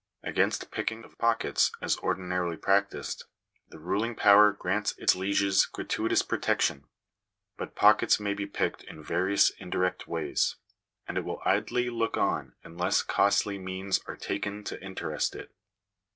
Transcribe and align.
Against 0.23 0.71
picking 0.71 1.03
of 1.03 1.15
pockets, 1.19 1.71
as 1.79 1.95
ordinarily 1.99 2.57
practised, 2.57 3.25
the 3.69 3.77
ruling 3.77 4.15
power 4.15 4.51
grants 4.51 4.97
its 4.97 5.15
lieges 5.15 5.67
gratuitous 5.67 6.23
protection; 6.23 6.85
but 7.55 7.75
pockets 7.75 8.19
may 8.19 8.33
be 8.33 8.47
picked 8.47 8.81
in 8.85 9.03
various 9.03 9.51
indirect 9.59 10.07
ways, 10.07 10.55
and 11.07 11.19
it 11.19 11.23
will 11.23 11.39
idly 11.45 11.91
look 11.91 12.17
on 12.17 12.55
unless 12.63 13.03
costly 13.03 13.59
means 13.59 13.99
are 14.07 14.17
taken 14.17 14.63
to 14.63 14.83
interest 14.83 15.35
it. 15.35 15.53